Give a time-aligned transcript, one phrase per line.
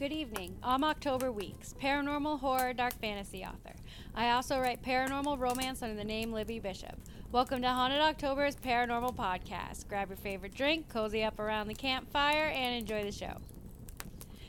[0.00, 0.56] Good evening.
[0.62, 3.74] I'm October Weeks, paranormal horror dark fantasy author.
[4.14, 6.98] I also write paranormal romance under the name Libby Bishop.
[7.32, 9.86] Welcome to Haunted October's Paranormal Podcast.
[9.88, 13.42] Grab your favorite drink, cozy up around the campfire, and enjoy the show.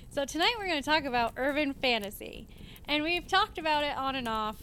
[0.09, 2.48] So, tonight we're going to talk about urban fantasy.
[2.86, 4.55] And we've talked about it on and off,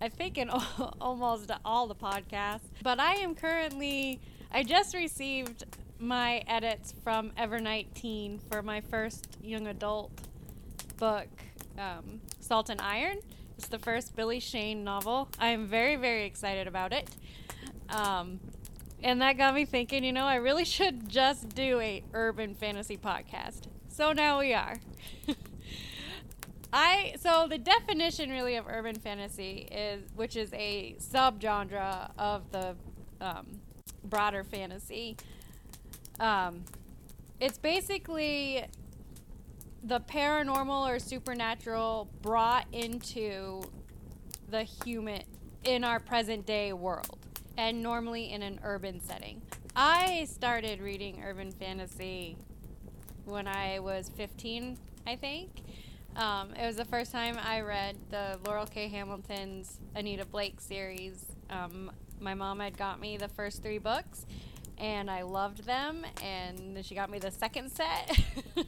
[0.00, 0.48] I think, in
[1.02, 2.62] almost all the podcasts.
[2.82, 4.20] But I am currently,
[4.50, 5.64] I just received
[5.98, 10.29] my edits from Evernight Teen for my first young adult
[11.00, 11.28] book,
[11.78, 13.18] um, Salt and Iron.
[13.58, 15.28] It's the first Billy Shane novel.
[15.38, 17.08] I am very, very excited about it.
[17.88, 18.38] Um,
[19.02, 22.98] and that got me thinking, you know, I really should just do a urban fantasy
[22.98, 23.62] podcast.
[23.88, 24.76] So now we are.
[26.72, 32.76] I so the definition really of urban fantasy is, which is a subgenre of the
[33.20, 33.60] um,
[34.04, 35.16] broader fantasy.
[36.20, 36.62] Um,
[37.40, 38.66] it's basically
[39.82, 43.62] the paranormal or supernatural brought into
[44.48, 45.22] the human
[45.64, 47.18] in our present day world
[47.56, 49.40] and normally in an urban setting.
[49.76, 52.36] I started reading urban fantasy
[53.24, 55.62] when I was 15, I think.
[56.16, 58.88] Um, it was the first time I read the Laurell K.
[58.88, 61.24] Hamilton's Anita Blake series.
[61.48, 64.26] Um, my mom had got me the first three books,
[64.80, 66.04] and I loved them.
[66.22, 68.18] And she got me the second set,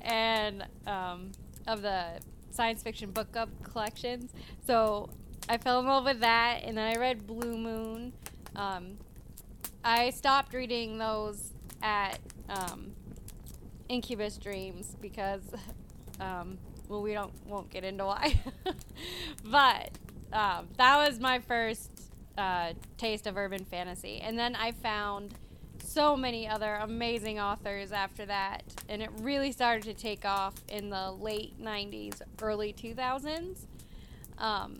[0.00, 1.32] and um,
[1.66, 4.32] of the science fiction book up collections.
[4.66, 5.10] So
[5.48, 8.12] I fell in love with that, and then I read Blue Moon.
[8.56, 8.98] Um,
[9.84, 12.92] I stopped reading those at um,
[13.88, 15.42] Incubus Dreams because,
[16.20, 18.40] um, well, we don't won't get into why,
[19.44, 19.90] but
[20.32, 22.07] um, that was my first
[22.38, 24.20] uh, taste of urban fantasy.
[24.20, 25.34] And then I found
[25.82, 28.62] so many other amazing authors after that.
[28.88, 33.66] And it really started to take off in the late 90s, early 2000s.
[34.38, 34.78] Um,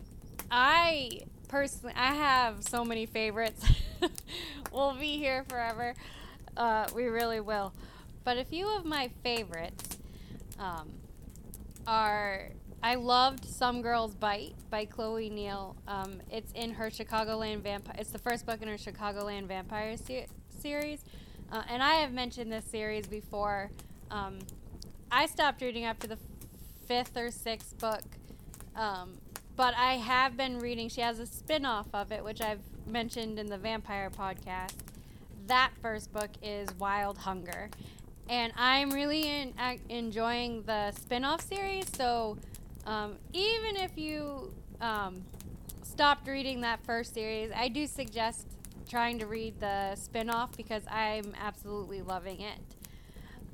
[0.49, 3.65] I personally, I have so many favorites.
[4.71, 5.93] we'll be here forever.
[6.55, 7.73] Uh, we really will.
[8.23, 9.97] But a few of my favorites
[10.57, 10.89] um,
[11.85, 15.75] are I loved Some Girls Bite by Chloe Neill.
[15.87, 17.95] Um, it's in her Chicagoland Vampire.
[17.99, 20.27] It's the first book in her Chicagoland Vampire se-
[20.61, 21.03] series,
[21.51, 23.69] uh, and I have mentioned this series before.
[24.09, 24.39] Um,
[25.11, 26.17] I stopped reading after the
[26.87, 28.03] fifth or sixth book,
[28.77, 29.17] um,
[29.57, 30.87] but I have been reading.
[30.87, 34.75] She has a spin-off of it, which I've mentioned in the Vampire podcast.
[35.47, 37.69] That first book is Wild Hunger,
[38.29, 41.85] and I'm really in, uh, enjoying the spin-off series.
[41.93, 42.37] So
[42.85, 45.23] um, even if you um,
[45.83, 48.47] stopped reading that first series, I do suggest
[48.89, 52.59] trying to read the spin-off because I'm absolutely loving it.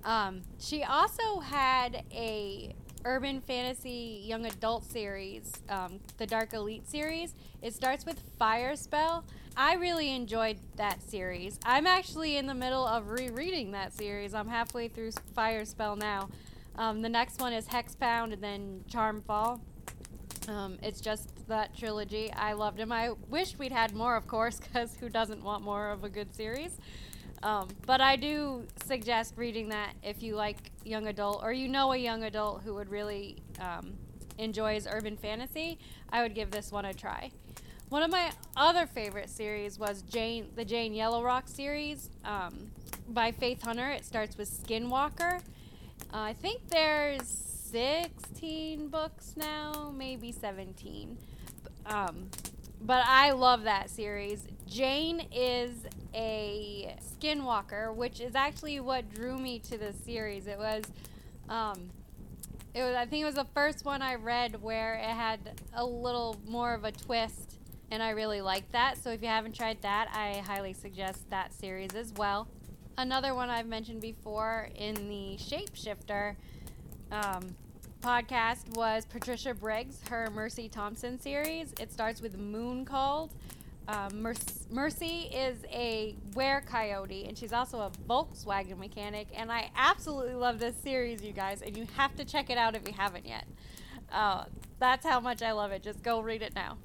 [0.03, 7.35] Um, she also had a urban fantasy young adult series, um, the Dark Elite series.
[7.61, 9.25] It starts with Fire Spell.
[9.57, 11.59] I really enjoyed that series.
[11.65, 14.33] I'm actually in the middle of rereading that series.
[14.33, 16.29] I'm halfway through Fire Spell now.
[16.77, 19.61] Um, the next one is Hexbound and then Charm Fall.
[20.47, 22.31] Um, it's just that trilogy.
[22.33, 22.91] I loved them.
[22.91, 26.35] I wish we'd had more, of course, because who doesn't want more of a good
[26.35, 26.77] series?
[27.43, 31.93] Um, but I do suggest reading that if you like young adult or you know
[31.93, 33.93] a young adult who would really um,
[34.37, 35.77] enjoys urban fantasy.
[36.09, 37.31] I would give this one a try.
[37.89, 42.71] One of my other favorite series was Jane, the Jane Yellow Rock series um,
[43.09, 43.91] by Faith Hunter.
[43.91, 45.41] It starts with Skinwalker.
[46.15, 47.27] Uh, I think there's
[47.71, 51.17] 16 books now, maybe 17.
[51.87, 52.29] Um,
[52.79, 54.47] but I love that series.
[54.65, 55.71] Jane is
[56.13, 60.47] a skinwalker, which is actually what drew me to the series.
[60.47, 60.85] It was,
[61.49, 61.89] um,
[62.73, 62.95] it was.
[62.95, 66.73] I think it was the first one I read where it had a little more
[66.73, 67.59] of a twist,
[67.91, 68.97] and I really liked that.
[68.99, 72.47] So if you haven't tried that, I highly suggest that series as well
[72.97, 76.35] another one I've mentioned before in the Shapeshifter
[77.11, 77.55] um,
[78.01, 81.73] podcast was Patricia Briggs, her Mercy Thompson series.
[81.79, 83.33] It starts with Moon Called.
[83.87, 84.27] Um,
[84.71, 89.27] Mercy is a were coyote, and she's also a Volkswagen mechanic.
[89.35, 92.75] And I absolutely love this series, you guys, and you have to check it out
[92.75, 93.45] if you haven't yet.
[94.11, 94.45] Uh,
[94.79, 95.83] that's how much I love it.
[95.83, 96.77] Just go read it now.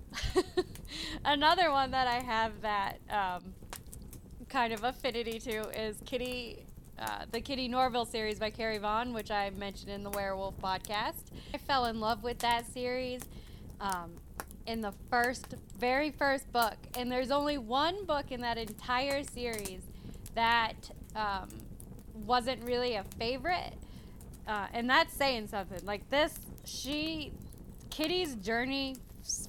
[1.24, 3.54] Another one that I have that um,
[4.50, 6.66] kind of affinity to is Kitty,
[6.98, 11.22] uh, the Kitty Norville series by Carrie Vaughn, which I mentioned in the Werewolf podcast.
[11.54, 13.22] I fell in love with that series
[13.80, 14.10] um,
[14.66, 19.82] in the first, very first book, and there's only one book in that entire series
[20.34, 21.48] that um,
[22.26, 23.74] wasn't really a favorite.
[24.48, 25.84] uh, and that's saying something.
[25.84, 27.32] Like this, she,
[27.88, 28.96] Kitty's journey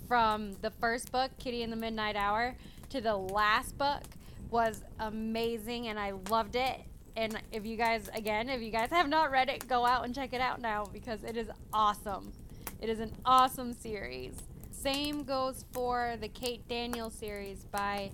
[0.08, 2.56] from the first book, Kitty in the Midnight Hour,
[2.90, 4.04] to the last book
[4.52, 6.82] was amazing, and I loved it.
[7.16, 10.14] And if you guys, again, if you guys have not read it, go out and
[10.14, 12.32] check it out now because it is awesome.
[12.80, 14.34] It is an awesome series.
[14.72, 18.12] Same goes for the Kate Daniels series by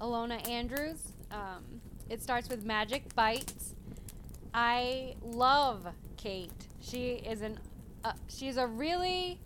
[0.00, 1.12] Ilona Andrews.
[1.30, 3.74] Um, it starts with Magic Bites.
[4.52, 5.86] I love
[6.16, 6.50] Kate.
[6.80, 7.60] She is an
[8.02, 9.38] uh, she's a really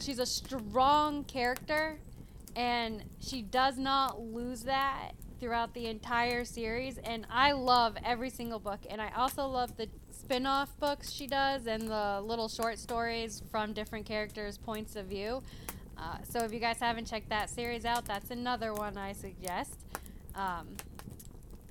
[0.00, 1.98] she's a strong character
[2.56, 8.58] and she does not lose that throughout the entire series and I love every single
[8.58, 13.42] book and I also love the spin-off books she does and the little short stories
[13.50, 15.42] from different characters points of view
[15.96, 19.78] uh, so if you guys haven't checked that series out that's another one I suggest
[20.34, 20.68] um,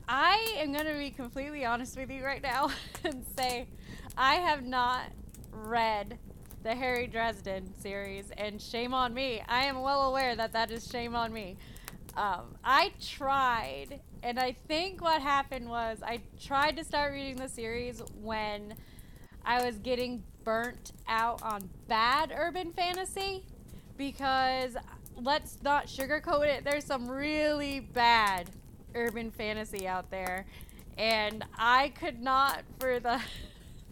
[0.08, 2.72] I am going to be completely honest with you right now
[3.04, 3.68] and say
[4.18, 5.04] I have not
[5.52, 6.18] read
[6.64, 9.42] the Harry Dresden series, and shame on me.
[9.48, 11.58] I am well aware that that is shame on me.
[12.20, 17.48] Um, I tried, and I think what happened was I tried to start reading the
[17.48, 18.74] series when
[19.46, 23.46] I was getting burnt out on bad urban fantasy
[23.96, 24.76] because
[25.16, 28.50] let's not sugarcoat it, there's some really bad
[28.96, 30.46] urban fantasy out there.
[30.98, 33.22] And I could not, for the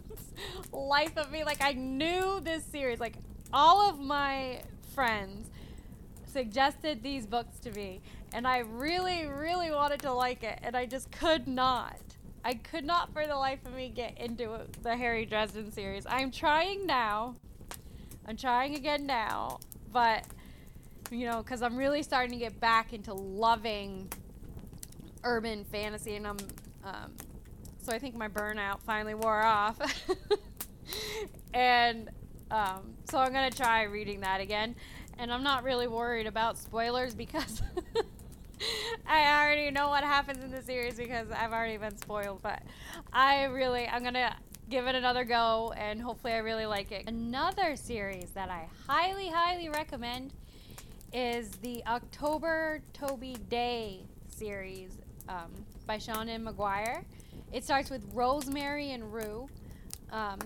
[0.70, 3.00] life of me, like, I knew this series.
[3.00, 3.16] Like,
[3.54, 4.60] all of my
[4.94, 5.48] friends
[6.28, 8.00] suggested these books to me.
[8.32, 10.58] And I really, really wanted to like it.
[10.62, 11.96] And I just could not.
[12.44, 16.06] I could not, for the life of me, get into the Harry Dresden series.
[16.08, 17.34] I'm trying now.
[18.26, 19.60] I'm trying again now.
[19.92, 20.24] But,
[21.10, 24.08] you know, because I'm really starting to get back into loving
[25.24, 26.36] urban fantasy, and I'm
[26.84, 27.12] um,
[27.82, 29.78] so I think my burnout finally wore off,
[31.54, 32.08] and
[32.50, 34.74] um, so I'm gonna try reading that again.
[35.20, 37.60] And I'm not really worried about spoilers because
[39.06, 42.42] I already know what happens in the series because I've already been spoiled.
[42.42, 42.62] But
[43.12, 44.36] I really, I'm gonna
[44.68, 47.08] give it another go, and hopefully I really like it.
[47.08, 50.32] Another series that I highly, highly recommend
[51.12, 55.50] is the October Toby Daye series um,
[55.86, 57.04] by Seanan McGuire.
[57.52, 59.48] It starts with Rosemary and Rue.
[60.12, 60.38] Um,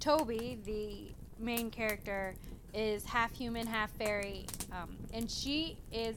[0.00, 1.12] Toby, the
[1.42, 2.34] main character,
[2.74, 6.16] is half human, half fairy, um, and she is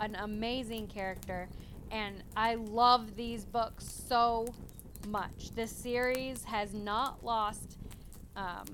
[0.00, 1.48] an amazing character.
[1.90, 4.46] And I love these books so
[5.06, 5.50] much.
[5.54, 7.78] This series has not lost,
[8.36, 8.66] um,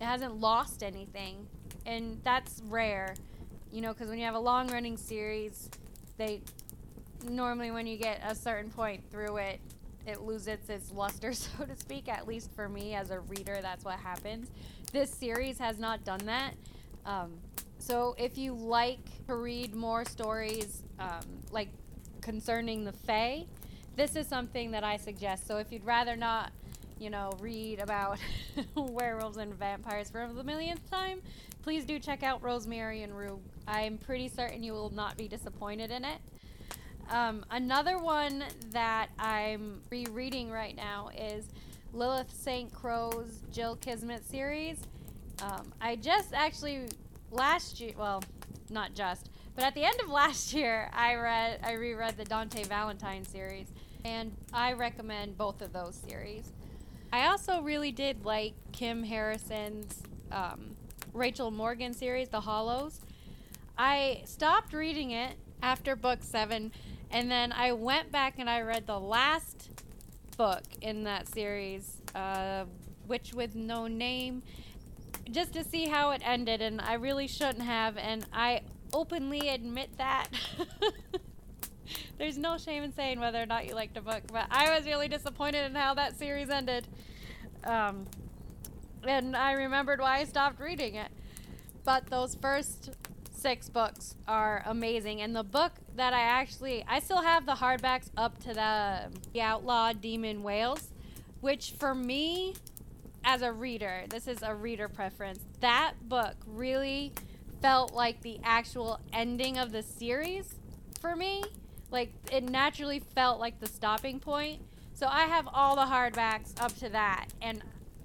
[0.00, 1.46] it hasn't lost anything,
[1.86, 3.14] and that's rare,
[3.72, 5.68] you know, because when you have a long running series,
[6.16, 6.42] they
[7.28, 9.60] normally when you get a certain point through it,
[10.06, 12.08] it loses its luster, so to speak.
[12.08, 14.50] At least for me as a reader, that's what happens.
[14.92, 16.52] This series has not done that.
[17.06, 17.32] Um,
[17.80, 21.68] so if you like to read more stories um, like
[22.20, 23.46] concerning the Fae,
[23.96, 25.46] this is something that I suggest.
[25.46, 26.52] So if you'd rather not,
[26.98, 28.18] you know, read about
[28.76, 31.22] werewolves and vampires for the millionth time,
[31.62, 33.40] please do check out Rosemary and Rue.
[33.66, 36.18] I'm pretty certain you will not be disappointed in it.
[37.10, 41.46] Um, another one that I'm rereading right now is
[41.92, 44.78] Lilith Saintcrow's Jill Kismet series.
[45.42, 46.86] Um, I just actually
[47.30, 48.22] last year, well,
[48.68, 52.64] not just, but at the end of last year, I read, I reread the Dante
[52.64, 53.68] Valentine series,
[54.04, 56.52] and I recommend both of those series.
[57.12, 60.76] I also really did like Kim Harrison's um,
[61.12, 63.00] Rachel Morgan series, The Hollows.
[63.76, 66.70] I stopped reading it after book seven
[67.10, 69.70] and then I went back and I read the last
[70.36, 72.64] book in that series, uh,
[73.08, 74.42] Witch with No Name,
[75.30, 76.60] just to see how it ended.
[76.60, 77.96] And I really shouldn't have.
[77.96, 80.28] And I openly admit that.
[82.18, 84.86] There's no shame in saying whether or not you liked a book, but I was
[84.86, 86.86] really disappointed in how that series ended.
[87.64, 88.06] Um,
[89.06, 91.08] and I remembered why I stopped reading it.
[91.84, 92.90] But those first
[93.32, 95.22] six books are amazing.
[95.22, 99.40] And the book that I actually, I still have the hardbacks up to the, the
[99.40, 100.90] Outlaw Demon Wails,
[101.40, 102.54] which for me,
[103.24, 107.12] as a reader, this is a reader preference, that book really
[107.60, 110.54] felt like the actual ending of the series
[111.00, 111.42] for me.
[111.90, 114.62] Like, it naturally felt like the stopping point.
[114.94, 117.26] So I have all the hardbacks up to that.
[117.42, 117.62] And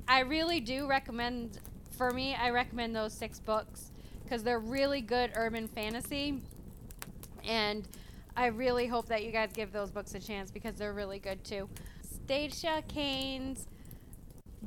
[0.08, 1.60] I really do recommend,
[1.98, 3.92] for me, I recommend those six books
[4.24, 6.42] because they're really good urban fantasy.
[7.44, 7.88] And
[8.36, 11.44] I really hope that you guys give those books a chance because they're really good
[11.44, 11.70] too.
[12.02, 13.68] Stacia Kane's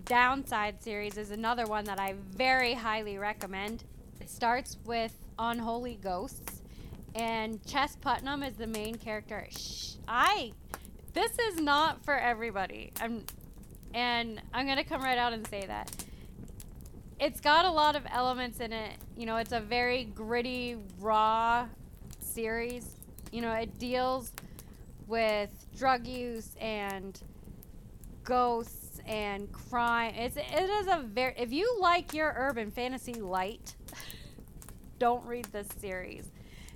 [0.08, 3.84] Downside series is another one that I very highly recommend.
[4.22, 6.62] It starts with Unholy Ghosts,
[7.14, 9.46] and Chess Putnam is the main character.
[9.50, 10.54] Shh, I.
[11.12, 12.90] This is not for everybody.
[13.02, 13.22] I'm,
[13.92, 15.94] and I'm gonna come right out and say that.
[17.20, 18.96] It's got a lot of elements in it.
[19.14, 21.66] You know, it's a very gritty, raw
[22.20, 22.96] series.
[23.30, 24.32] You know, it deals
[25.06, 27.20] with drug use and
[28.24, 30.14] ghosts and crime.
[30.14, 33.74] It's it is a very if you like your urban fantasy light,
[34.98, 36.30] don't read this series.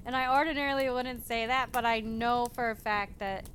[0.04, 3.48] And I ordinarily wouldn't say that, but I know for a fact that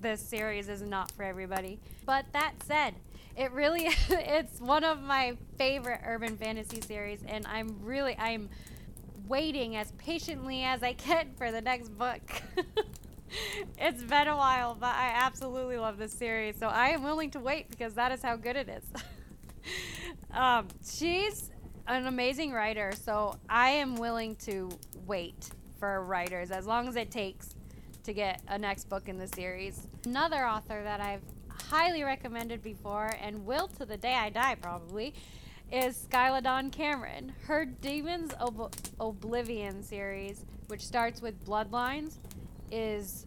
[0.00, 1.80] this series is not for everybody.
[2.06, 2.94] But that said,
[3.36, 8.48] it really it's one of my favorite urban fantasy series and I'm really I'm
[9.26, 12.20] waiting as patiently as I can for the next book.
[13.78, 16.56] it's been a while, but I absolutely love this series.
[16.58, 18.84] So I am willing to wait because that is how good it is.
[20.32, 21.50] um, she's
[21.86, 24.70] an amazing writer, so I am willing to
[25.06, 27.54] wait for writers as long as it takes
[28.04, 29.86] to get a next book in the series.
[30.04, 35.14] Another author that I've highly recommended before and will to the day I die probably
[35.70, 37.32] is Skyla Dawn Cameron.
[37.46, 42.16] Her Demons Ob- Oblivion series, which starts with Bloodlines,
[42.70, 43.26] is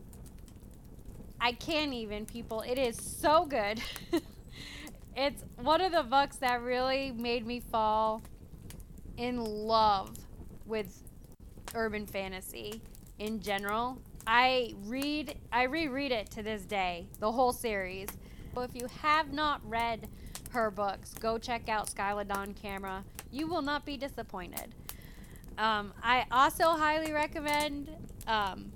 [1.39, 2.61] I can't even people.
[2.61, 3.81] It is so good.
[5.15, 8.21] it's one of the books that really made me fall
[9.17, 10.15] in love
[10.65, 11.03] with
[11.73, 12.81] urban fantasy
[13.19, 13.97] in general.
[14.27, 18.09] I read I reread it to this day, the whole series.
[18.53, 20.07] So if you have not read
[20.51, 23.03] her books, go check out Skyla Dawn Cameron.
[23.31, 24.75] You will not be disappointed.
[25.57, 27.89] Um, I also highly recommend
[28.27, 28.71] um,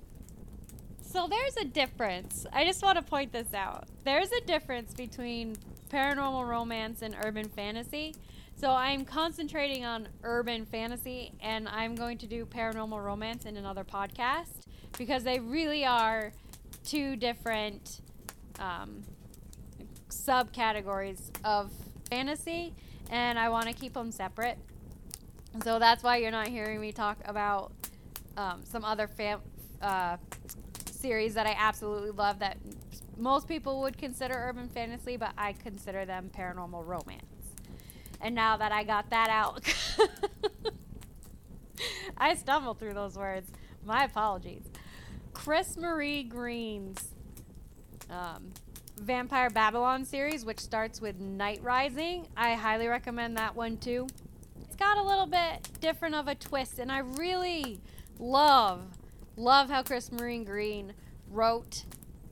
[1.16, 2.46] so there's a difference.
[2.52, 3.88] I just want to point this out.
[4.04, 5.56] There's a difference between
[5.90, 8.14] paranormal romance and urban fantasy.
[8.58, 13.86] So I'm concentrating on urban fantasy and I'm going to do paranormal romance in another
[13.86, 14.66] podcast
[14.98, 16.34] because they really are
[16.84, 18.02] two different
[18.60, 19.02] um,
[20.10, 21.72] subcategories of
[22.10, 22.74] fantasy
[23.10, 24.58] and I want to keep them separate.
[25.64, 27.72] So that's why you're not hearing me talk about
[28.36, 29.40] um, some other fam-
[29.82, 30.18] uh,
[31.06, 32.58] series that I absolutely love that
[33.16, 37.24] most people would consider urban fantasy, but I consider them paranormal romance.
[38.22, 39.62] And now that I got that out,
[42.18, 43.52] I stumbled through those words.
[43.86, 44.64] My apologies.
[45.34, 47.10] Chris Marie Green's
[48.10, 48.52] um,
[49.00, 52.26] Vampire Babylon series, which starts with Night Rising.
[52.36, 54.08] I highly recommend that one too.
[54.64, 57.80] It's got a little bit different of a twist, and I really
[58.18, 58.88] love
[59.38, 60.94] Love how Chris Marie Green
[61.30, 61.84] wrote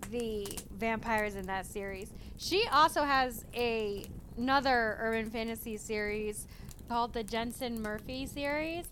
[0.10, 2.10] the vampires in that series.
[2.38, 4.05] She also has a
[4.38, 6.48] another urban fantasy series
[6.88, 8.86] called the Jensen Murphy series.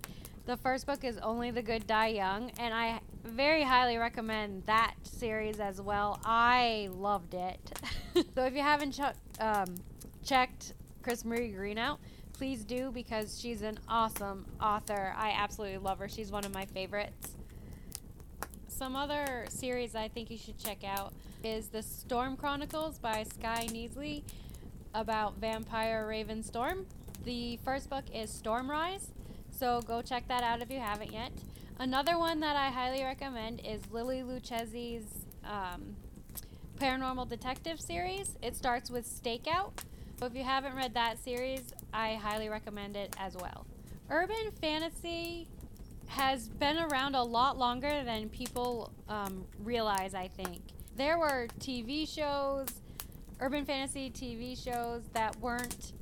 [0.46, 4.96] The first book is Only the Good Die Young, and I very highly recommend that
[5.04, 6.20] series as well.
[6.26, 7.80] I loved it.
[8.36, 9.76] so if you haven't ch- um,
[10.24, 12.00] checked Chris Marie Green out,
[12.34, 15.14] please do because she's an awesome author.
[15.16, 16.10] I absolutely love her.
[16.10, 17.36] She's one of my favorites
[18.82, 23.68] some other series I think you should check out is the Storm Chronicles by Skye
[23.70, 24.24] Knizley
[24.96, 26.88] about vampire Raven Storm.
[27.24, 29.10] The first book is Stormrise,
[29.52, 31.32] so go check that out if you haven't yet.
[31.78, 35.06] Another one that I highly recommend is Lily Luchesi's
[35.46, 35.96] um,
[36.80, 38.36] Paranormal Detective series.
[38.42, 39.74] It starts with Stakeout.
[40.20, 43.68] So if you haven't read that series, I highly recommend it as well.
[44.10, 45.48] Urban fantasy
[46.12, 50.60] has been around a lot longer than people um, realize, I think.
[50.98, 52.68] There were TV shows,
[53.40, 55.94] urban fantasy TV shows that weren't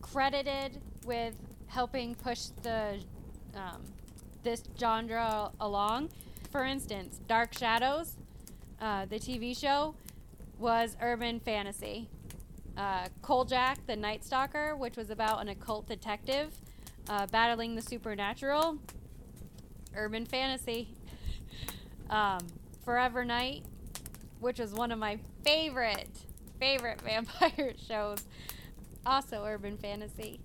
[0.00, 1.34] credited with
[1.66, 3.00] helping push the
[3.56, 3.82] um,
[4.44, 6.10] this genre along.
[6.52, 8.14] For instance, Dark Shadows,
[8.80, 9.96] uh, the TV show,
[10.58, 12.08] was urban fantasy.
[12.76, 16.54] Uh, Kolchak, the Night Stalker, which was about an occult detective
[17.08, 18.78] uh, battling the supernatural,
[19.98, 20.88] urban fantasy.
[22.08, 22.38] Um,
[22.84, 23.64] Forever Knight,
[24.40, 26.08] which was one of my favorite,
[26.58, 28.24] favorite vampire shows.
[29.04, 30.40] Also urban fantasy.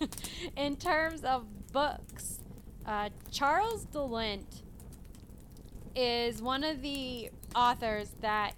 [0.56, 2.40] In terms of books,
[2.86, 4.62] uh, Charles DeLint
[5.94, 8.54] is one of the authors that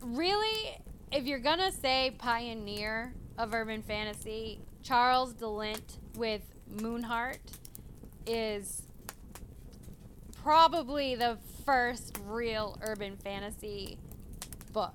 [0.00, 0.76] really,
[1.10, 7.38] if you're gonna say pioneer of urban fantasy, Charles DeLint with Moonheart
[8.26, 8.82] is
[10.42, 13.98] probably the first real urban fantasy
[14.72, 14.94] book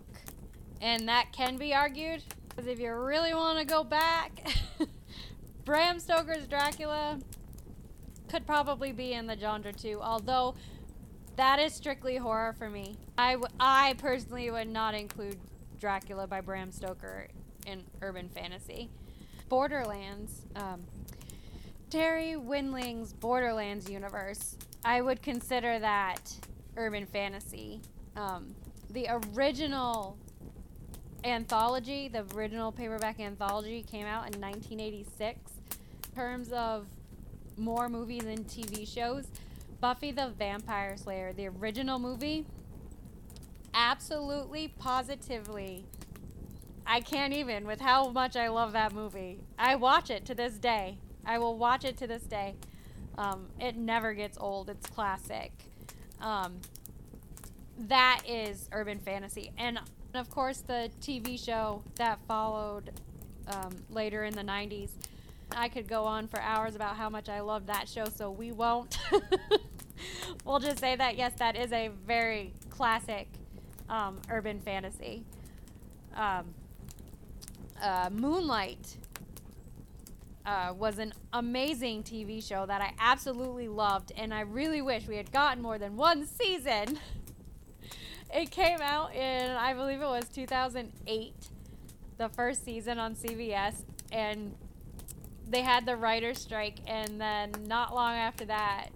[0.82, 2.24] and that can be argued.
[2.50, 4.48] Because if you really want to go back,
[5.66, 7.20] Bram Stoker's Dracula
[8.30, 10.56] could probably be in the genre too, although
[11.36, 12.96] that is strictly horror for me.
[13.18, 15.38] I, w- I personally would not include
[15.80, 17.28] Dracula by Bram Stoker
[17.66, 18.90] in urban fantasy.
[19.50, 20.82] Borderlands, um,
[21.90, 26.34] Terri Windling's Borderlands universe, I would consider that
[26.76, 27.82] urban fantasy.
[28.18, 28.54] Um,
[28.90, 30.18] the original
[31.24, 35.40] anthology, the original paperback anthology, came out in 1986.
[36.10, 36.88] In terms of
[37.56, 39.28] more movies and TV shows,
[39.80, 42.46] Buffy the Vampire Slayer, the original movie,
[43.74, 45.86] absolutely, positively,
[46.86, 49.40] I can't even with how much I love that movie.
[49.58, 50.98] I watch it to this day.
[51.28, 52.56] I will watch it to this day.
[53.18, 54.70] Um, it never gets old.
[54.70, 55.52] It's classic.
[56.22, 56.62] Um,
[57.78, 59.80] that is urban fantasy, and
[60.16, 62.92] of course the TV show that followed
[63.48, 64.92] um, later in the '90s.
[65.52, 68.52] I could go on for hours about how much I love that show, so we
[68.52, 68.98] won't.
[70.46, 73.28] we'll just say that yes, that is a very classic
[73.90, 75.24] um, urban fantasy.
[76.16, 76.54] Um,
[77.82, 78.98] uh, Moonlight
[80.48, 85.18] uh, was an amazing TV show that I absolutely loved, and I really wish we
[85.18, 87.00] had gotten more than one season.
[88.34, 91.34] it came out in, I believe it was 2008,
[92.18, 94.56] the first season on CBS, and
[95.46, 98.88] they had the writer's strike, and then not long after that,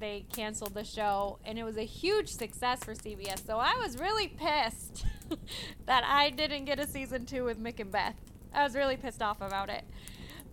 [0.00, 3.44] they canceled the show, and it was a huge success for CBS.
[3.46, 5.04] So I was really pissed
[5.86, 8.16] that I didn't get a season two with Mick and Beth.
[8.54, 9.84] I was really pissed off about it.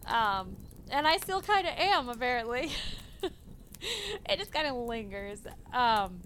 [0.06, 0.56] Um,
[0.90, 2.72] and I still kind of am, apparently.
[3.22, 5.40] it just kind of lingers.
[5.74, 6.22] Um,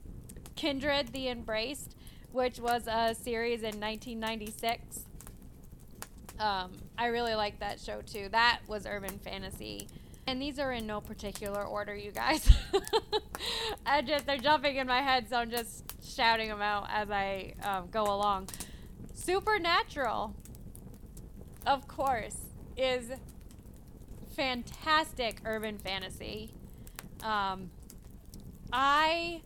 [0.55, 1.95] Kindred the Embraced,
[2.31, 5.05] which was a series in 1996.
[6.39, 8.29] Um, I really like that show too.
[8.31, 9.87] That was urban fantasy.
[10.27, 12.49] And these are in no particular order, you guys.
[13.85, 17.53] I just they're jumping in my head, so I'm just shouting them out as I
[17.63, 18.49] um, go along.
[19.13, 20.35] Supernatural,
[21.67, 22.37] of course,
[22.75, 23.11] is
[24.35, 26.51] fantastic urban fantasy.
[27.23, 27.71] Um,
[28.71, 29.41] I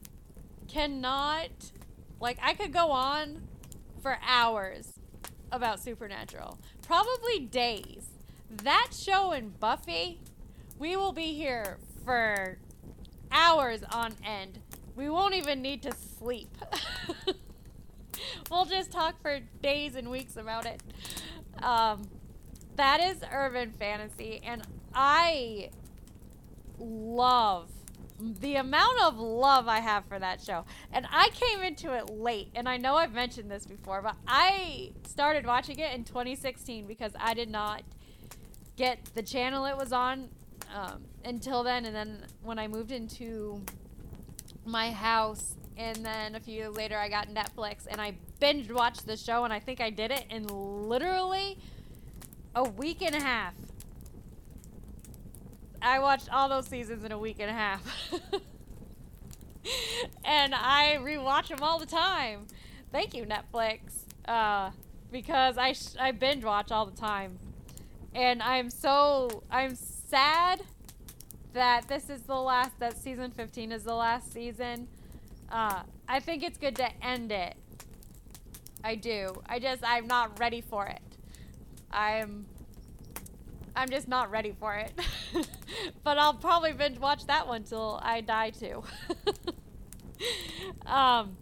[0.67, 1.49] cannot,
[2.19, 3.43] like, I could go on
[4.01, 4.93] for hours
[5.51, 8.07] about Supernatural, probably days.
[8.49, 10.19] That show and Buffy
[10.79, 12.57] we will be here for
[13.31, 14.59] hours on end.
[14.95, 16.49] We won't even need to sleep.
[18.49, 20.81] we'll just talk for days and weeks about it.
[21.61, 22.07] Um,
[22.77, 25.69] that is urban fantasy, and I
[26.77, 27.69] love
[28.19, 30.65] the amount of love I have for that show.
[30.91, 34.91] And I came into it late, and I know I've mentioned this before, but I
[35.07, 37.83] started watching it in 2016 because I did not
[38.75, 40.29] get the channel it was on
[40.73, 41.85] um, until then.
[41.85, 43.61] And then when I moved into
[44.65, 49.07] my house, and then a few years later, I got Netflix and I binge watched
[49.07, 51.57] the show, and I think I did it in literally
[52.53, 53.53] a week and a half.
[55.81, 58.11] I watched all those seasons in a week and a half.
[60.25, 62.47] and I rewatch them all the time.
[62.91, 63.79] Thank you, Netflix.
[64.27, 64.71] Uh,
[65.11, 67.39] because I, sh- I binge watch all the time.
[68.13, 70.61] And I'm so, I'm sad
[71.53, 74.87] that this is the last, that season 15 is the last season.
[75.51, 77.55] Uh, I think it's good to end it.
[78.83, 79.41] I do.
[79.47, 81.01] I just, I'm not ready for it.
[81.91, 82.45] I'm,
[83.79, 84.91] I'm just not ready for it.
[86.03, 88.83] but I'll probably binge watch that one till I die too.
[90.85, 91.37] um,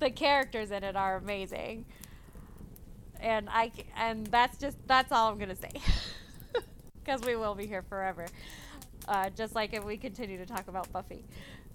[0.00, 1.84] the characters in it are amazing.
[3.20, 5.70] And I, and that's just, that's all I'm gonna say.
[7.04, 8.26] because we will be here forever.
[9.06, 11.24] Uh, just like if we continue to talk about Buffy.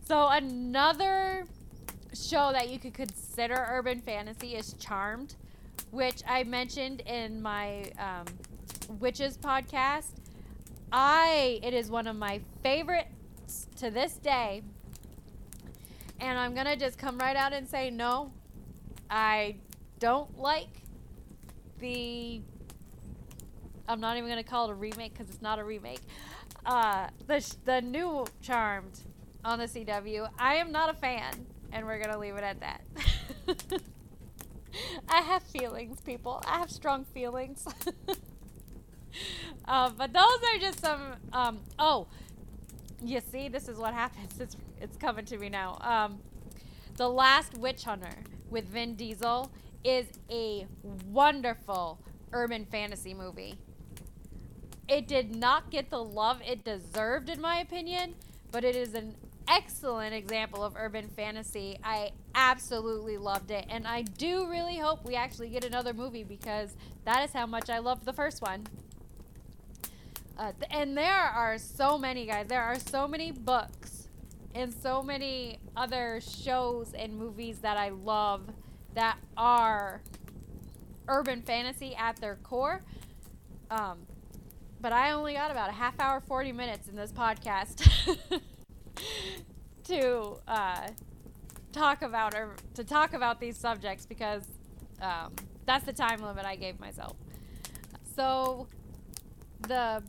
[0.06, 1.46] So another
[2.14, 5.36] show that you could consider urban fantasy is Charmed,
[5.92, 8.26] which I mentioned in my um,
[8.90, 10.12] Witches podcast.
[10.92, 14.64] I it is one of my favorites to this day.
[16.20, 18.32] And I'm gonna just come right out and say no.
[19.10, 19.56] I
[20.00, 20.82] don't like
[21.80, 22.42] the
[23.88, 26.02] I'm not even gonna call it a remake because it's not a remake.
[26.66, 29.00] Uh, the the new Charmed
[29.44, 30.30] on the CW.
[30.40, 32.82] I am not a fan, and we're gonna leave it at that.
[35.10, 36.42] I have feelings, people.
[36.48, 37.66] I have strong feelings.
[39.66, 41.02] uh, but those are just some.
[41.34, 42.08] Um, oh,
[43.04, 44.34] you see, this is what happens.
[44.40, 45.78] It's it's coming to me now.
[45.82, 46.20] Um,
[46.98, 48.16] the Last Witch Hunter
[48.50, 49.52] with Vin Diesel
[49.84, 50.68] is a
[51.08, 52.00] wonderful
[52.32, 53.56] urban fantasy movie.
[54.88, 58.16] It did not get the love it deserved, in my opinion,
[58.52, 59.16] but it is an
[59.48, 61.78] excellent example of urban fantasy.
[61.84, 66.76] I absolutely loved it, and I do really hope we actually get another movie because
[67.06, 68.68] that is how much I loved the first one.
[70.38, 72.48] Uh, th- and there are so many guys.
[72.48, 74.08] There are so many books
[74.54, 78.42] and so many other shows and movies that I love
[78.94, 80.02] that are
[81.08, 82.82] urban fantasy at their core.
[83.70, 84.00] Um,
[84.82, 87.84] but I only got about a half hour, 40 minutes in this podcast
[89.86, 90.88] to uh,
[91.72, 94.44] talk about or to talk about these subjects because
[95.02, 95.34] um,
[95.66, 97.16] that's the time limit I gave myself.
[98.16, 98.68] So
[99.68, 100.04] the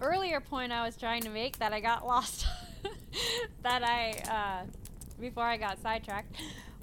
[0.00, 2.46] earlier point I was trying to make that I got lost,
[3.62, 4.66] that I uh,
[5.20, 6.34] before I got sidetracked,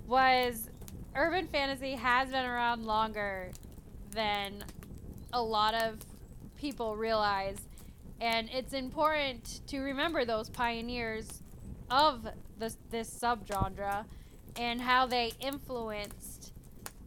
[0.08, 0.70] was
[1.16, 3.52] urban fantasy has been around longer
[4.12, 4.64] than
[5.34, 5.98] a lot of
[6.58, 7.58] people realize.
[8.20, 11.44] And it's important to remember those pioneers
[11.90, 12.28] of
[12.58, 14.06] this, this subgenre
[14.56, 16.54] and how they influenced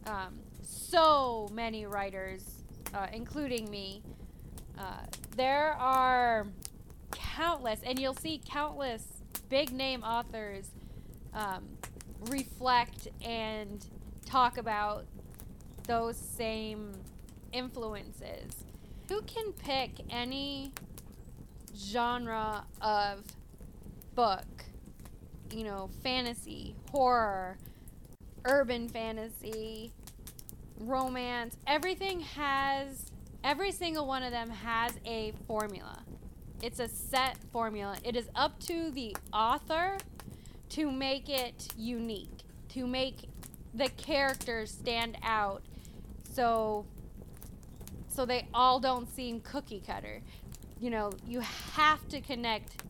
[0.05, 4.03] um, so many writers, uh, including me.
[4.81, 6.47] Uh, there are
[7.11, 9.05] countless, and you'll see countless
[9.47, 10.71] big name authors
[11.35, 11.63] um,
[12.29, 13.85] reflect and
[14.25, 15.05] talk about
[15.87, 16.93] those same
[17.51, 18.63] influences.
[19.07, 20.71] You can pick any
[21.77, 23.23] genre of
[24.15, 24.45] book,
[25.53, 27.57] you know, fantasy, horror,
[28.45, 29.91] urban fantasy,
[30.79, 33.10] romance, everything has,
[33.43, 35.99] every single one of them has a formula.
[36.61, 37.97] It's a set formula.
[38.03, 39.97] It is up to the author
[40.69, 43.27] to make it unique, to make
[43.73, 45.63] the characters stand out
[46.23, 46.85] so
[48.07, 50.21] so they all don't seem cookie cutter.
[50.79, 52.83] You know, you have to connect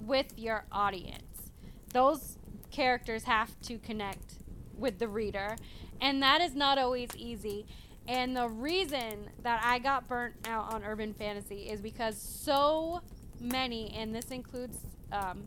[0.00, 1.50] with your audience.
[1.92, 2.38] Those
[2.70, 4.34] characters have to connect
[4.78, 5.56] with the reader,
[6.00, 7.66] and that is not always easy.
[8.10, 13.02] And the reason that I got burnt out on urban fantasy is because so
[13.38, 14.78] many, and this includes
[15.12, 15.44] um,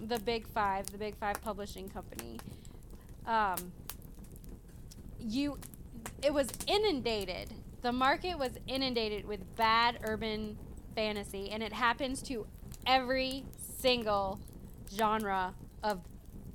[0.00, 2.38] the Big Five, the Big Five Publishing Company,
[3.26, 3.72] um,
[5.20, 5.58] you,
[6.22, 10.58] it was inundated the market was inundated with bad urban
[10.94, 12.46] fantasy, and it happens to
[12.86, 13.44] every
[13.78, 14.40] single
[14.94, 16.00] genre of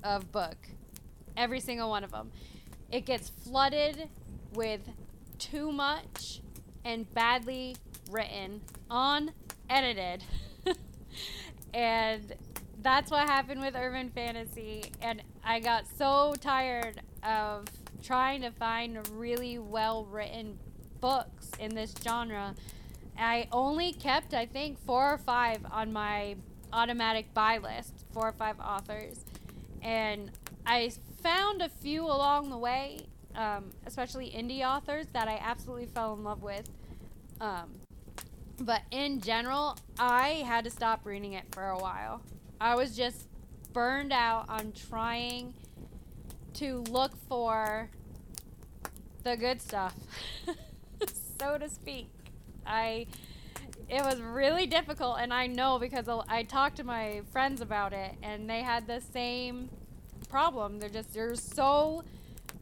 [0.04, 0.58] of book.
[1.38, 2.32] Every single one of them.
[2.92, 4.10] It gets flooded
[4.54, 4.82] with
[5.44, 6.42] too much
[6.86, 7.76] and badly
[8.10, 10.24] written, unedited.
[11.74, 12.34] and
[12.82, 17.66] that's what happened with urban fantasy and I got so tired of
[18.02, 20.58] trying to find really well written
[21.02, 22.56] books in this genre.
[23.18, 26.36] I only kept, I think, four or five on my
[26.72, 29.24] automatic buy list, four or five authors.
[29.82, 30.32] And
[30.66, 33.00] I found a few along the way,
[33.36, 36.70] um, especially indie authors that I absolutely fell in love with.
[37.42, 37.70] Um,
[38.60, 42.22] but in general, I had to stop reading it for a while.
[42.62, 43.28] I was just
[43.74, 45.54] burned out on trying
[46.56, 47.90] to look for
[49.24, 49.96] the good stuff.
[51.40, 52.08] so to speak.
[52.66, 53.08] I
[53.90, 58.14] it was really difficult and I know because I talked to my friends about it
[58.24, 59.70] and they had the same
[60.30, 60.80] problem.
[60.80, 62.04] They're just there's so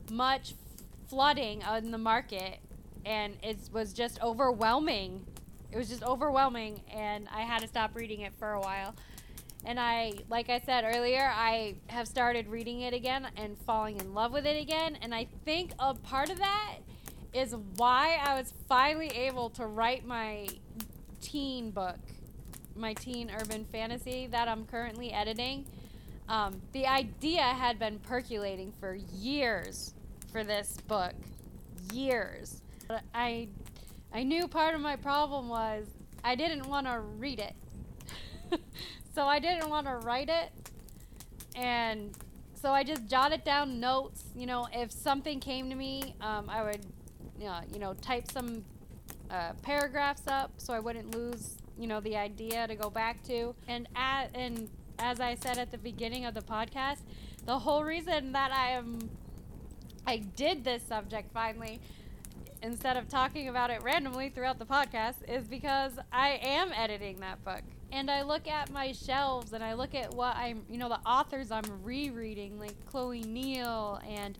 [0.09, 0.55] much
[1.07, 2.59] flooding on the market
[3.05, 5.25] and it was just overwhelming.
[5.71, 8.95] It was just overwhelming and I had to stop reading it for a while.
[9.63, 14.13] And I, like I said earlier, I have started reading it again and falling in
[14.13, 14.97] love with it again.
[15.01, 16.77] And I think a part of that
[17.33, 20.47] is why I was finally able to write my
[21.21, 21.99] teen book,
[22.75, 25.65] my teen urban fantasy that I'm currently editing.
[26.31, 29.93] Um, the idea had been percolating for years
[30.31, 31.11] for this book,
[31.93, 32.61] years.
[32.87, 33.49] But I,
[34.13, 35.87] I knew part of my problem was
[36.23, 37.53] I didn't want to read it,
[39.13, 40.51] so I didn't want to write it,
[41.53, 42.17] and
[42.53, 44.23] so I just jotted down notes.
[44.33, 46.85] You know, if something came to me, um, I would
[47.45, 48.63] uh, you know, type some
[49.29, 53.55] uh, paragraphs up so I wouldn't lose, you know, the idea to go back to.
[53.67, 54.69] And at, and
[55.01, 56.99] as I said at the beginning of the podcast,
[57.45, 59.09] the whole reason that I am
[60.05, 61.79] I did this subject finally
[62.63, 67.43] instead of talking about it randomly throughout the podcast is because I am editing that
[67.43, 67.61] book.
[67.91, 70.99] And I look at my shelves and I look at what I'm, you know, the
[71.05, 74.37] authors I'm rereading, like Chloe Neill and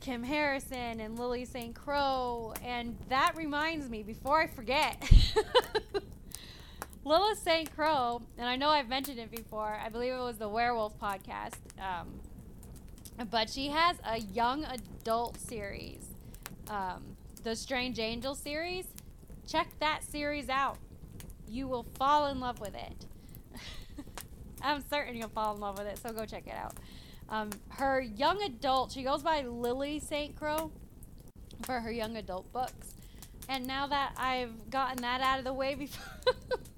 [0.00, 1.74] Kim Harrison and Lili St.
[1.74, 2.52] Crow.
[2.64, 5.00] And that reminds me, before I forget,
[7.04, 7.74] Lili St.
[7.74, 11.56] Crow, and I know I've mentioned it before, I believe it was the Werewolf podcast.
[11.80, 12.20] Um,
[13.28, 16.06] but she has a young adult series,
[16.68, 17.02] um,
[17.42, 18.86] the Strange Angel series.
[19.48, 20.78] Check that series out.
[21.48, 23.06] You will fall in love with it.
[24.62, 26.74] I'm certain you'll fall in love with it, so go check it out.
[27.28, 30.36] Um, her young adult, she goes by Lili St.
[30.36, 30.70] Crow
[31.62, 32.94] for her young adult books.
[33.48, 36.34] And now that I've gotten that out of the way before.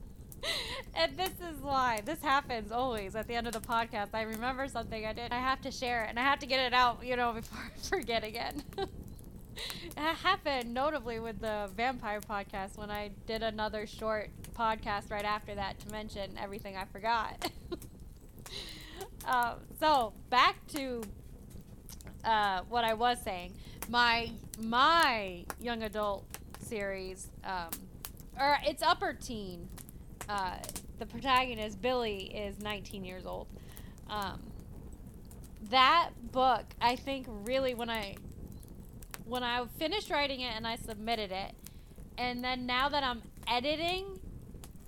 [0.97, 4.09] and this is why this happens always at the end of the podcast.
[4.15, 5.33] I remember something I did.
[5.33, 7.73] I have to share it and I have to get it out, you know, before
[7.75, 8.63] I forget again.
[8.77, 15.55] it happened notably with the vampire podcast when I did another short podcast right after
[15.55, 17.51] that to mention everything I forgot.
[19.27, 21.03] um, so back to
[22.25, 23.55] uh, what I was saying.
[23.89, 26.25] My my young adult
[26.59, 27.69] series, um,
[28.39, 29.69] or it's upper teen.
[30.27, 30.57] Uh,
[30.99, 33.49] the protagonist Billy is 19 years old.
[34.09, 34.43] Um,
[35.71, 38.17] that book, I think, really when I
[39.25, 41.55] when I finished writing it and I submitted it,
[42.19, 44.19] and then now that I'm editing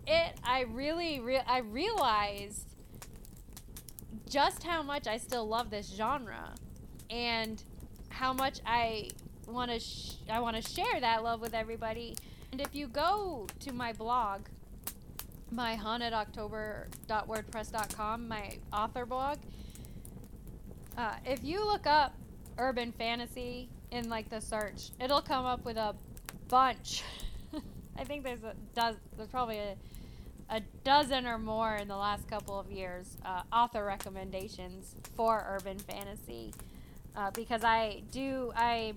[0.07, 2.69] it, I really re- I realized
[4.29, 6.55] just how much I still love this genre,
[7.09, 7.63] and
[8.11, 9.11] how much I
[9.47, 12.17] want to sh- I want to share that love with everybody.
[12.53, 14.43] And if you go to my blog,
[15.57, 19.39] my hauntedoctober.wordpress.com, my author blog,
[20.99, 22.15] uh, if you look up
[22.59, 25.95] urban fantasy in like the search, it'll come up with a
[26.49, 27.03] bunch.
[27.99, 29.77] I think there's a does there's probably a,
[30.51, 35.79] a dozen or more in the last couple of years uh, author recommendations for urban
[35.79, 36.53] fantasy
[37.17, 38.93] uh, because I do I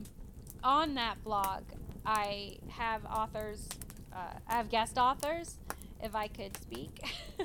[0.62, 1.64] on that blog
[2.06, 3.70] I have authors
[4.14, 5.58] uh, I have guest authors
[6.02, 7.04] if I could speak.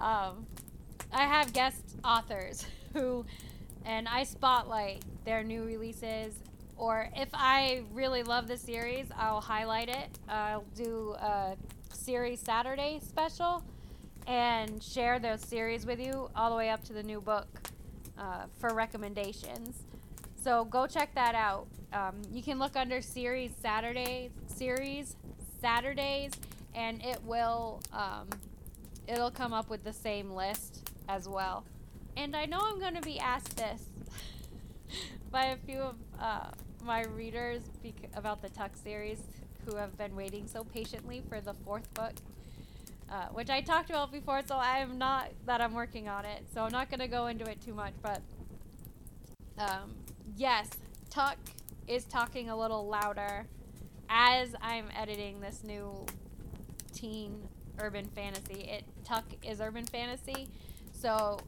[0.00, 0.46] um,
[1.12, 3.24] I have guest authors who,
[3.84, 6.34] and I spotlight their new releases.
[6.76, 10.10] Or if I really love the series, I'll highlight it.
[10.28, 11.56] I'll do a
[11.92, 13.64] series Saturday special
[14.28, 17.48] and share those series with you all the way up to the new book
[18.16, 19.82] uh, for recommendations.
[20.42, 21.66] So go check that out.
[21.92, 25.16] Um, you can look under series Saturday series
[25.60, 26.32] Saturdays,
[26.74, 28.28] and it will um,
[29.06, 31.64] it'll come up with the same list as well.
[32.16, 33.82] And I know I'm going to be asked this
[35.30, 36.50] by a few of uh,
[36.84, 39.20] my readers bec- about the Tuck series
[39.64, 42.14] who have been waiting so patiently for the fourth book.
[43.10, 46.44] Uh, which I talked about before, so I am not that I'm working on it,
[46.52, 47.94] so I'm not going to go into it too much.
[48.02, 48.20] But
[49.56, 49.94] um,
[50.36, 50.68] yes,
[51.08, 51.38] Tuck
[51.86, 53.46] is talking a little louder
[54.10, 56.04] as I'm editing this new
[56.98, 57.48] teen
[57.80, 58.62] urban fantasy.
[58.62, 60.48] It Tuck is urban fantasy,
[60.92, 61.38] so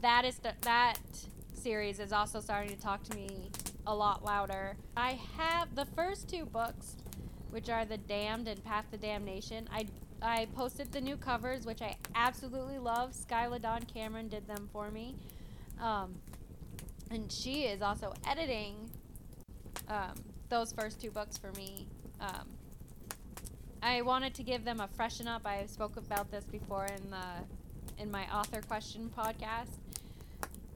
[0.00, 0.98] that is th- that
[1.52, 3.50] series is also starting to talk to me
[3.86, 4.76] a lot louder.
[4.96, 6.96] I have the first two books,
[7.50, 9.68] which are The Damned and Path to Damnation.
[9.72, 9.86] I
[10.22, 13.12] I posted the new covers, which I absolutely love.
[13.12, 15.16] Skyla Dawn Cameron did them for me,
[15.80, 16.14] um,
[17.10, 18.90] and she is also editing
[19.88, 20.14] um,
[20.48, 21.86] those first two books for me
[22.20, 22.48] um,
[23.84, 25.42] I wanted to give them a freshen up.
[25.44, 29.68] I spoke about this before in the in my author question podcast.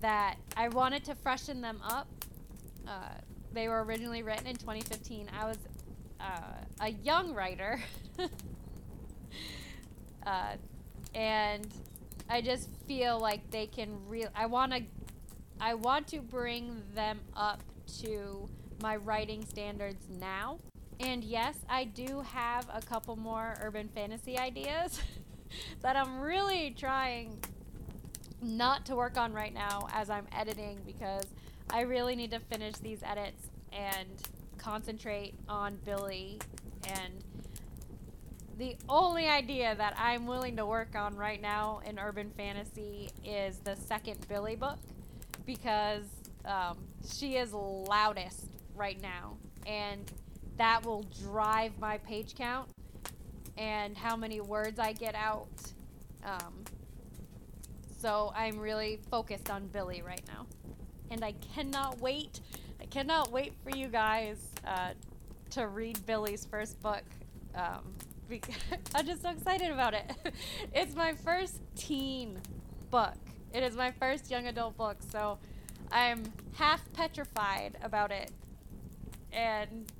[0.02, 2.06] That I wanted to freshen them up.
[2.86, 3.14] Uh,
[3.54, 5.30] they were originally written in 2015.
[5.40, 5.56] I was
[6.20, 7.80] uh, a young writer,
[10.26, 10.56] uh,
[11.14, 11.66] and
[12.28, 14.28] I just feel like they can real.
[14.36, 14.82] I want to.
[15.58, 17.62] I want to bring them up
[18.02, 18.50] to
[18.82, 20.58] my writing standards now
[21.00, 25.00] and yes, I do have a couple more urban fantasy ideas
[25.82, 27.38] that I'm really trying
[28.42, 31.24] not to work on right now as I'm editing because
[31.70, 34.08] I really need to finish these edits and
[34.58, 36.38] concentrate on Billy.
[36.88, 37.24] And
[38.58, 43.58] the only idea that I'm willing to work on right now in urban fantasy is
[43.58, 44.78] the second Billy book
[45.46, 46.06] because
[46.44, 49.36] um, she is loudest right now.
[49.66, 50.10] And
[50.58, 52.68] that will drive my page count
[53.56, 55.48] and how many words I get out.
[56.24, 56.64] Um,
[57.98, 60.46] so I'm really focused on Billy right now.
[61.10, 62.40] And I cannot wait.
[62.80, 64.90] I cannot wait for you guys uh,
[65.50, 67.02] to read Billy's first book.
[67.54, 67.94] Um,
[68.94, 70.12] I'm just so excited about it.
[70.74, 72.40] it's my first teen
[72.90, 73.16] book.
[73.52, 74.98] It is my first young adult book.
[75.10, 75.38] So
[75.90, 78.30] I'm half petrified about it.
[79.32, 79.90] And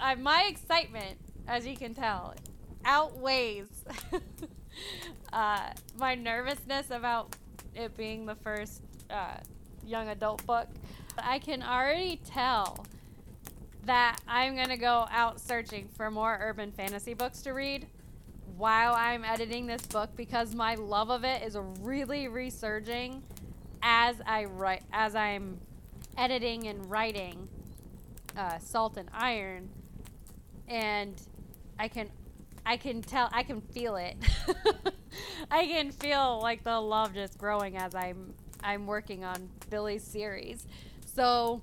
[0.00, 2.34] My excitement, as you can tell,
[2.84, 3.66] outweighs
[5.32, 7.36] uh, my nervousness about
[7.74, 9.36] it being the first uh,
[9.84, 10.68] young adult book.
[11.18, 12.86] I can already tell
[13.84, 17.86] that I'm going to go out searching for more urban fantasy books to read
[18.56, 23.22] while I'm editing this book because my love of it is really resurging
[23.82, 25.58] as I write as I'm
[26.16, 27.48] editing and writing
[28.36, 29.68] uh, Salt and Iron
[30.68, 31.20] and
[31.78, 32.10] I can
[32.64, 34.16] I can tell I can feel it.
[35.50, 40.66] I can feel like the love just growing as I'm I'm working on Billy's series.
[41.04, 41.62] So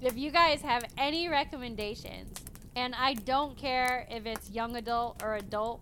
[0.00, 2.38] if you guys have any recommendations,
[2.74, 5.80] and I don't care if it's young adult or adult,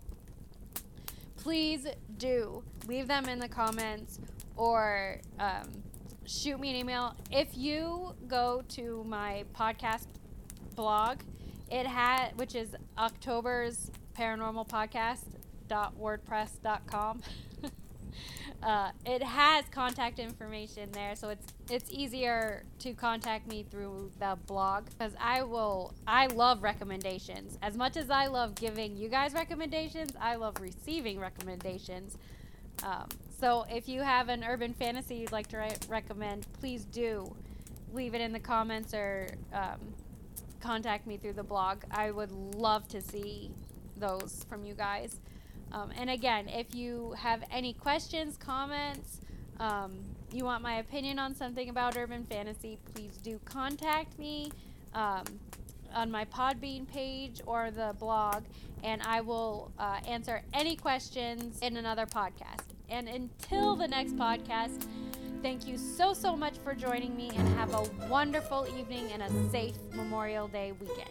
[1.37, 1.87] please
[2.17, 4.21] do leave them in the comments
[4.57, 5.69] or um,
[6.25, 7.17] shoot me an email.
[7.31, 10.07] If you go to my podcast
[10.77, 11.19] blog,
[11.75, 15.25] it had which is October's paranormal podcast
[15.69, 17.23] dot WordPress wordpress.com
[18.63, 24.39] uh, it has contact information there, so it's it's easier to contact me through the
[24.47, 25.95] blog because I will.
[26.07, 30.13] I love recommendations as much as I love giving you guys recommendations.
[30.21, 32.17] I love receiving recommendations.
[32.85, 33.09] Um,
[33.41, 37.35] so if you have an urban fantasy you'd like to re- recommend, please do
[37.93, 39.79] leave it in the comments or um,
[40.65, 41.83] contact me through the blog.
[41.91, 43.51] I would love to see
[43.99, 45.21] those from you guys.
[45.73, 49.21] Um, and again, if you have any questions, comments,
[49.61, 49.99] um,
[50.33, 54.51] you want my opinion on something about urban fantasy, please do contact me
[54.95, 55.25] um,
[55.95, 58.45] on my Podbean page or the blog,
[58.83, 62.65] and I will uh, answer any questions in another podcast.
[62.89, 64.87] And until the next podcast,
[65.45, 69.51] thank you so, so much for joining me, and have a wonderful evening and a
[69.51, 71.11] safe Memorial Day weekend.